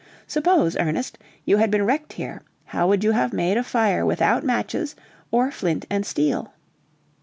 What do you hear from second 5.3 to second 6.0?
flint